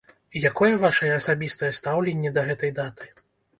Якое 0.49 0.69
вашае 0.85 1.11
асабістае 1.19 1.71
стаўленне 1.81 2.35
да 2.41 2.47
гэтай 2.51 2.75
даты? 2.83 3.15